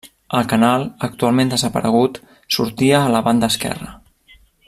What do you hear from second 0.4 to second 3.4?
canal, actualment desaparegut, sortia a la